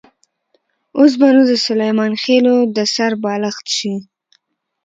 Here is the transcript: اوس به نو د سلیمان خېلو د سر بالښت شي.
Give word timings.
اوس 0.97 1.11
به 1.19 1.27
نو 1.35 1.41
د 1.51 1.53
سلیمان 1.67 2.11
خېلو 2.23 2.55
د 2.75 2.77
سر 2.95 3.11
بالښت 3.23 3.67
شي. 3.77 3.93